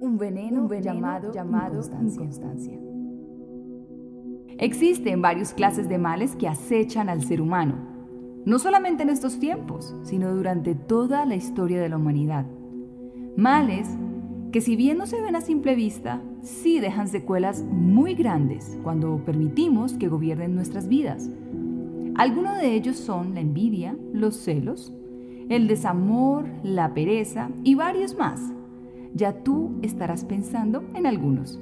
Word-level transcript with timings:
Un 0.00 0.16
veneno, 0.16 0.66
llamado, 0.80 1.30
llamado 1.30 1.82
inconstancia. 2.02 2.80
Existen 4.56 5.20
varias 5.20 5.52
clases 5.52 5.90
de 5.90 5.98
males 5.98 6.34
que 6.36 6.48
acechan 6.48 7.10
al 7.10 7.22
ser 7.22 7.42
humano, 7.42 7.74
no 8.46 8.58
solamente 8.58 9.02
en 9.02 9.10
estos 9.10 9.38
tiempos, 9.38 9.94
sino 10.04 10.34
durante 10.34 10.74
toda 10.74 11.26
la 11.26 11.36
historia 11.36 11.82
de 11.82 11.90
la 11.90 11.98
humanidad. 11.98 12.46
Males 13.36 13.88
que 14.52 14.62
si 14.62 14.74
bien 14.74 14.96
no 14.96 15.06
se 15.06 15.20
ven 15.20 15.36
a 15.36 15.42
simple 15.42 15.74
vista, 15.74 16.22
sí 16.40 16.80
dejan 16.80 17.06
secuelas 17.06 17.62
muy 17.62 18.14
grandes 18.14 18.78
cuando 18.82 19.22
permitimos 19.22 19.92
que 19.92 20.08
gobiernen 20.08 20.54
nuestras 20.54 20.88
vidas. 20.88 21.28
Algunos 22.16 22.56
de 22.56 22.74
ellos 22.74 22.96
son 22.96 23.34
la 23.34 23.40
envidia, 23.40 23.98
los 24.14 24.36
celos, 24.36 24.94
el 25.50 25.68
desamor, 25.68 26.46
la 26.62 26.94
pereza 26.94 27.50
y 27.64 27.74
varios 27.74 28.16
más. 28.16 28.40
Ya 29.14 29.32
tú 29.42 29.78
estarás 29.82 30.24
pensando 30.24 30.84
en 30.94 31.06
algunos. 31.06 31.60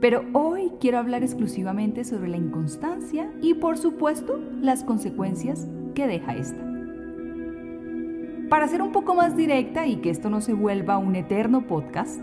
Pero 0.00 0.24
hoy 0.32 0.72
quiero 0.80 0.98
hablar 0.98 1.22
exclusivamente 1.22 2.04
sobre 2.04 2.28
la 2.28 2.36
inconstancia 2.36 3.32
y 3.40 3.54
por 3.54 3.78
supuesto 3.78 4.38
las 4.60 4.84
consecuencias 4.84 5.68
que 5.94 6.06
deja 6.06 6.34
esta. 6.34 6.62
Para 8.50 8.68
ser 8.68 8.82
un 8.82 8.92
poco 8.92 9.14
más 9.14 9.36
directa 9.36 9.86
y 9.86 9.96
que 9.96 10.10
esto 10.10 10.28
no 10.30 10.40
se 10.40 10.52
vuelva 10.52 10.98
un 10.98 11.16
eterno 11.16 11.66
podcast, 11.66 12.22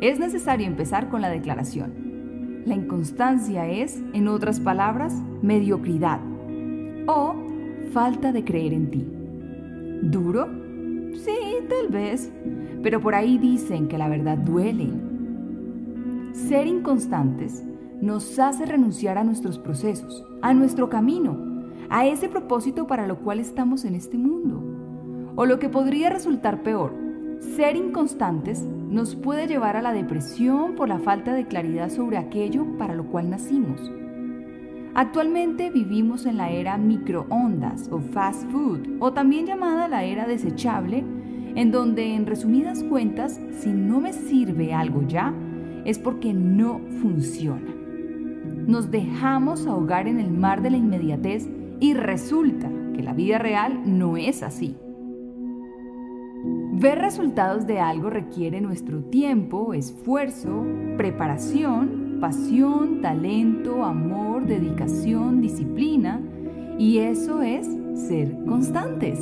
es 0.00 0.18
necesario 0.18 0.66
empezar 0.66 1.08
con 1.08 1.20
la 1.20 1.28
declaración. 1.28 2.64
La 2.66 2.74
inconstancia 2.74 3.68
es, 3.68 4.02
en 4.12 4.28
otras 4.28 4.60
palabras, 4.60 5.14
mediocridad 5.42 6.20
o 7.06 7.34
falta 7.92 8.32
de 8.32 8.44
creer 8.44 8.72
en 8.72 8.90
ti. 8.90 9.06
¿Duro? 10.02 10.59
Sí, 11.14 11.66
tal 11.68 11.88
vez, 11.88 12.32
pero 12.82 13.00
por 13.00 13.14
ahí 13.14 13.38
dicen 13.38 13.88
que 13.88 13.98
la 13.98 14.08
verdad 14.08 14.38
duele. 14.38 14.88
Ser 16.32 16.66
inconstantes 16.66 17.62
nos 18.00 18.38
hace 18.38 18.64
renunciar 18.64 19.18
a 19.18 19.24
nuestros 19.24 19.58
procesos, 19.58 20.24
a 20.40 20.54
nuestro 20.54 20.88
camino, 20.88 21.36
a 21.90 22.06
ese 22.06 22.28
propósito 22.28 22.86
para 22.86 23.06
lo 23.06 23.18
cual 23.18 23.40
estamos 23.40 23.84
en 23.84 23.94
este 23.94 24.16
mundo. 24.16 24.62
O 25.36 25.44
lo 25.44 25.58
que 25.58 25.68
podría 25.68 26.10
resultar 26.10 26.62
peor, 26.62 26.94
ser 27.56 27.76
inconstantes 27.76 28.62
nos 28.62 29.16
puede 29.16 29.46
llevar 29.46 29.76
a 29.76 29.82
la 29.82 29.92
depresión 29.92 30.74
por 30.74 30.88
la 30.88 30.98
falta 30.98 31.32
de 31.32 31.46
claridad 31.46 31.90
sobre 31.90 32.16
aquello 32.16 32.66
para 32.78 32.94
lo 32.94 33.06
cual 33.06 33.30
nacimos. 33.30 33.99
Actualmente 35.00 35.70
vivimos 35.70 36.26
en 36.26 36.36
la 36.36 36.50
era 36.50 36.76
microondas 36.76 37.88
o 37.90 38.00
fast 38.00 38.44
food, 38.50 38.80
o 38.98 39.14
también 39.14 39.46
llamada 39.46 39.88
la 39.88 40.04
era 40.04 40.26
desechable, 40.26 41.02
en 41.54 41.70
donde 41.70 42.14
en 42.14 42.26
resumidas 42.26 42.84
cuentas, 42.84 43.40
si 43.60 43.70
no 43.72 44.02
me 44.02 44.12
sirve 44.12 44.74
algo 44.74 45.00
ya, 45.08 45.32
es 45.86 45.98
porque 45.98 46.34
no 46.34 46.82
funciona. 47.00 47.74
Nos 48.66 48.90
dejamos 48.90 49.66
ahogar 49.66 50.06
en 50.06 50.20
el 50.20 50.30
mar 50.30 50.60
de 50.60 50.68
la 50.68 50.76
inmediatez 50.76 51.48
y 51.80 51.94
resulta 51.94 52.70
que 52.94 53.02
la 53.02 53.14
vida 53.14 53.38
real 53.38 53.80
no 53.86 54.18
es 54.18 54.42
así. 54.42 54.76
Ver 56.72 56.98
resultados 56.98 57.66
de 57.66 57.80
algo 57.80 58.10
requiere 58.10 58.60
nuestro 58.60 59.02
tiempo, 59.04 59.72
esfuerzo, 59.72 60.66
preparación, 60.98 62.09
pasión, 62.20 63.00
talento, 63.00 63.84
amor, 63.84 64.46
dedicación, 64.46 65.40
disciplina, 65.40 66.20
y 66.78 66.98
eso 66.98 67.42
es 67.42 67.66
ser 67.94 68.36
constantes. 68.44 69.18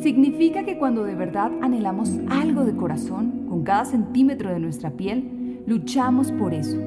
Significa 0.00 0.64
que 0.64 0.78
cuando 0.78 1.04
de 1.04 1.14
verdad 1.14 1.52
anhelamos 1.60 2.18
algo 2.28 2.64
de 2.64 2.74
corazón, 2.74 3.46
con 3.48 3.62
cada 3.62 3.84
centímetro 3.84 4.50
de 4.50 4.58
nuestra 4.58 4.90
piel, 4.90 5.62
luchamos 5.66 6.32
por 6.32 6.54
eso. 6.54 6.78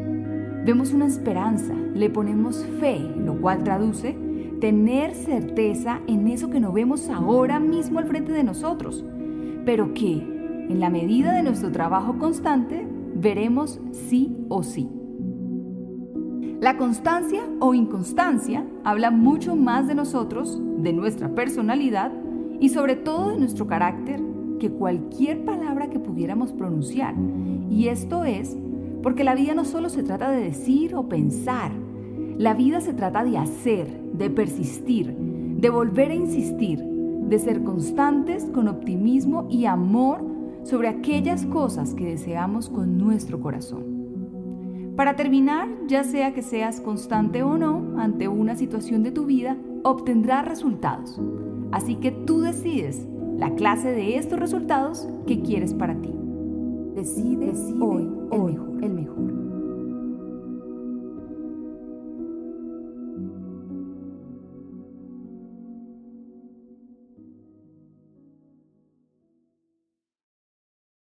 Vemos 0.66 0.94
una 0.94 1.06
esperanza, 1.06 1.73
le 1.94 2.09
ponemos 2.09 2.66
fe, 2.79 3.00
lo 3.00 3.39
cual 3.39 3.63
traduce 3.63 4.17
tener 4.59 5.13
certeza 5.13 6.00
en 6.07 6.27
eso 6.27 6.50
que 6.50 6.59
no 6.59 6.72
vemos 6.72 7.09
ahora 7.09 7.59
mismo 7.59 8.00
al 8.00 8.07
frente 8.07 8.31
de 8.31 8.44
nosotros, 8.44 9.06
pero 9.66 9.94
que, 9.94 10.13
en 10.69 10.79
la 10.79 10.89
medida 10.89 11.33
de 11.33 11.44
nuestro 11.44 11.72
trabajo 11.72 12.17
constante, 12.17 12.85
veremos 13.16 13.80
sí 13.92 14.36
o 14.50 14.62
sí. 14.62 14.90
La 16.62 16.78
constancia 16.78 17.44
o 17.59 17.74
inconstancia 17.74 18.66
habla 18.84 19.12
mucho 19.12 19.56
más 19.56 19.88
de 19.88 19.96
nosotros, 19.96 20.62
de 20.78 20.94
nuestra 20.94 21.34
personalidad, 21.34 22.12
y 22.59 22.70
sobre 22.70 22.96
todo 22.96 23.30
de 23.30 23.38
nuestro 23.38 23.68
carácter 23.68 24.22
que 24.59 24.72
cualquier 24.72 25.44
palabra 25.44 25.90
que 25.90 26.00
pudiéramos 26.00 26.54
pronunciar. 26.54 27.14
Y 27.70 27.88
esto 27.88 28.24
es 28.24 28.58
porque 29.04 29.24
la 29.24 29.36
vida 29.36 29.54
no 29.54 29.66
solo 29.66 29.90
se 29.90 30.04
trata 30.04 30.31
de 30.31 30.42
decir 30.42 30.96
o 30.96 31.09
pensar, 31.09 31.72
la 32.38 32.54
vida 32.54 32.81
se 32.81 32.94
trata 32.94 33.24
de 33.24 33.38
hacer, 33.38 33.88
de 34.14 34.30
persistir, 34.30 35.16
de 35.16 35.70
volver 35.70 36.12
a 36.12 36.16
insistir, 36.16 36.80
de 36.84 37.40
ser 37.40 37.64
constantes 37.64 38.46
con 38.46 38.68
optimismo 38.68 39.48
y 39.50 39.66
amor 39.66 40.34
sobre 40.66 40.90
aquellas 40.90 41.46
cosas 41.46 41.94
que 41.94 42.06
deseamos 42.06 42.70
con 42.70 42.98
nuestro 42.98 43.40
corazón. 43.40 44.94
Para 44.96 45.16
terminar, 45.16 45.68
ya 45.88 46.03
sea 46.03 46.34
que 46.34 46.42
seas 46.42 46.81
constante 46.81 47.44
o 47.44 47.58
no 47.58 48.00
ante 48.00 48.28
una 48.28 48.56
situación 48.56 49.04
de 49.04 49.12
tu 49.12 49.25
vida, 49.25 49.58
obtendrás 49.84 50.48
resultados. 50.48 51.22
Así 51.72 51.96
que 51.96 52.12
tú 52.12 52.42
decides 52.42 53.06
la 53.38 53.54
clase 53.56 53.92
de 53.92 54.18
estos 54.18 54.40
resultados 54.40 55.08
que 55.28 55.42
quieres 55.42 55.74
para 55.74 55.96
ti. 56.02 56.14
Decide, 56.96 57.52
hoy, 57.81 58.09
el, 58.31 58.42
mejor, 58.42 58.84
el 58.84 58.94
mejor. 58.94 59.34